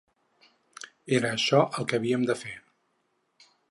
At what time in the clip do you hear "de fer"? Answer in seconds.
2.31-2.59